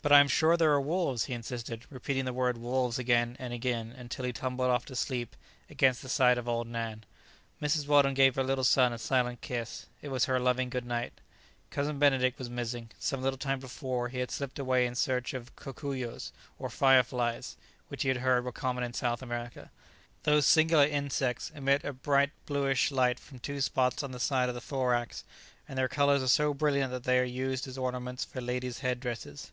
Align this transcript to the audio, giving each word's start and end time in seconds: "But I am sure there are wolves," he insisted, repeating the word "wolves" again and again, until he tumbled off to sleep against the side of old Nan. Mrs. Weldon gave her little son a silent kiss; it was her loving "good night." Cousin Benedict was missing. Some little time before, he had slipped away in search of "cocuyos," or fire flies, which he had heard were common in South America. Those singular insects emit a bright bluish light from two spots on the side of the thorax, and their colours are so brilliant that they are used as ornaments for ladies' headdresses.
"But 0.00 0.14
I 0.14 0.20
am 0.20 0.28
sure 0.28 0.56
there 0.56 0.72
are 0.72 0.80
wolves," 0.80 1.26
he 1.26 1.34
insisted, 1.34 1.84
repeating 1.90 2.24
the 2.24 2.32
word 2.32 2.56
"wolves" 2.56 2.98
again 2.98 3.36
and 3.38 3.52
again, 3.52 3.92
until 3.94 4.24
he 4.24 4.32
tumbled 4.32 4.70
off 4.70 4.86
to 4.86 4.96
sleep 4.96 5.36
against 5.68 6.00
the 6.00 6.08
side 6.08 6.38
of 6.38 6.48
old 6.48 6.66
Nan. 6.66 7.04
Mrs. 7.60 7.86
Weldon 7.86 8.14
gave 8.14 8.34
her 8.36 8.42
little 8.42 8.64
son 8.64 8.94
a 8.94 8.98
silent 8.98 9.42
kiss; 9.42 9.84
it 10.00 10.08
was 10.08 10.24
her 10.24 10.40
loving 10.40 10.70
"good 10.70 10.86
night." 10.86 11.20
Cousin 11.70 11.98
Benedict 11.98 12.38
was 12.38 12.48
missing. 12.48 12.88
Some 12.98 13.20
little 13.20 13.36
time 13.36 13.60
before, 13.60 14.08
he 14.08 14.20
had 14.20 14.30
slipped 14.30 14.58
away 14.58 14.86
in 14.86 14.94
search 14.94 15.34
of 15.34 15.54
"cocuyos," 15.56 16.32
or 16.58 16.70
fire 16.70 17.02
flies, 17.02 17.58
which 17.88 18.00
he 18.00 18.08
had 18.08 18.16
heard 18.18 18.44
were 18.46 18.52
common 18.52 18.84
in 18.84 18.94
South 18.94 19.20
America. 19.20 19.70
Those 20.22 20.46
singular 20.46 20.86
insects 20.86 21.52
emit 21.54 21.84
a 21.84 21.92
bright 21.92 22.30
bluish 22.46 22.90
light 22.90 23.20
from 23.20 23.40
two 23.40 23.60
spots 23.60 24.02
on 24.02 24.12
the 24.12 24.20
side 24.20 24.48
of 24.48 24.54
the 24.54 24.62
thorax, 24.62 25.22
and 25.68 25.76
their 25.76 25.86
colours 25.88 26.22
are 26.22 26.28
so 26.28 26.54
brilliant 26.54 26.92
that 26.92 27.04
they 27.04 27.18
are 27.18 27.24
used 27.24 27.68
as 27.68 27.76
ornaments 27.76 28.24
for 28.24 28.40
ladies' 28.40 28.78
headdresses. 28.78 29.52